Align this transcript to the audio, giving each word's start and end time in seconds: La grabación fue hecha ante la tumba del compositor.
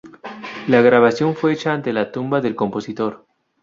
La 0.67 0.81
grabación 0.81 1.35
fue 1.35 1.53
hecha 1.53 1.73
ante 1.75 1.93
la 1.93 2.11
tumba 2.11 2.41
del 2.41 2.55
compositor. 2.55 3.27